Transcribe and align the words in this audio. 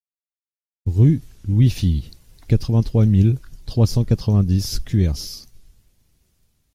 Rue 0.87 1.21
Louis 1.45 1.69
Fille, 1.69 2.09
quatre-vingt-trois 2.47 3.05
mille 3.05 3.37
trois 3.67 3.85
cent 3.85 4.03
quatre-vingt-dix 4.03 4.79
Cuers 4.79 5.13